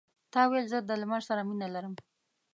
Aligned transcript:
تا 0.33 0.41
ویل 0.49 0.65
زه 0.73 0.79
د 0.83 0.91
لمر 1.01 1.21
سره 1.29 1.41
مینه 1.47 1.67
لرم. 1.75 1.93